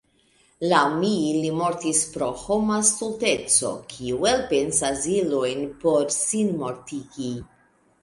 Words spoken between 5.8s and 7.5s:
por sinmortigi.